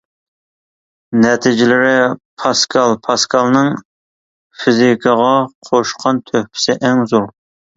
نەتىجىلىرى 1.25 1.91
پاسكال 2.43 2.97
پاسكالنىڭ 3.09 3.69
فىزىكىغا 4.63 5.31
قوشقان 5.71 6.23
تۆھپىسى 6.33 6.79
ئەڭ 6.81 7.07
زور. 7.15 7.31